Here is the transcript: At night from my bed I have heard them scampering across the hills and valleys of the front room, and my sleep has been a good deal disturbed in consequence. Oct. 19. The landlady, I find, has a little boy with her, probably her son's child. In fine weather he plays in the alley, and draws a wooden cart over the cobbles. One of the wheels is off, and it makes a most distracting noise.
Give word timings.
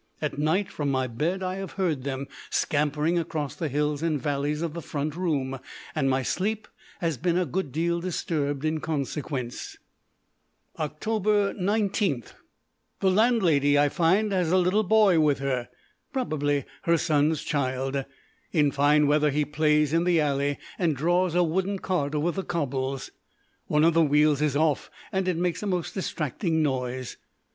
At 0.19 0.39
night 0.39 0.71
from 0.71 0.89
my 0.89 1.05
bed 1.05 1.43
I 1.43 1.57
have 1.57 1.73
heard 1.73 2.01
them 2.05 2.25
scampering 2.49 3.19
across 3.19 3.53
the 3.53 3.67
hills 3.67 4.01
and 4.01 4.19
valleys 4.19 4.63
of 4.63 4.73
the 4.73 4.81
front 4.81 5.15
room, 5.15 5.59
and 5.93 6.09
my 6.09 6.23
sleep 6.23 6.67
has 7.01 7.19
been 7.19 7.37
a 7.37 7.45
good 7.45 7.71
deal 7.71 8.01
disturbed 8.01 8.65
in 8.65 8.79
consequence. 8.79 9.77
Oct. 10.79 11.55
19. 11.55 12.23
The 12.99 13.11
landlady, 13.11 13.77
I 13.77 13.89
find, 13.89 14.31
has 14.31 14.51
a 14.51 14.57
little 14.57 14.81
boy 14.81 15.19
with 15.19 15.37
her, 15.37 15.69
probably 16.11 16.65
her 16.85 16.97
son's 16.97 17.43
child. 17.43 18.03
In 18.51 18.71
fine 18.71 19.05
weather 19.05 19.29
he 19.29 19.45
plays 19.45 19.93
in 19.93 20.03
the 20.05 20.19
alley, 20.19 20.57
and 20.79 20.95
draws 20.95 21.35
a 21.35 21.43
wooden 21.43 21.77
cart 21.77 22.15
over 22.15 22.31
the 22.31 22.41
cobbles. 22.43 23.11
One 23.67 23.83
of 23.83 23.93
the 23.93 24.01
wheels 24.01 24.41
is 24.41 24.55
off, 24.55 24.89
and 25.11 25.27
it 25.27 25.37
makes 25.37 25.61
a 25.61 25.67
most 25.67 25.93
distracting 25.93 26.63
noise. 26.63 27.17